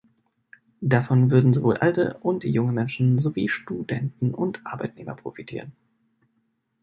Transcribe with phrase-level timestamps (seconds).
[0.81, 5.73] Davon würden sowohl alte und junge Menschen sowie Studenten und Arbeitnehmer profitieren.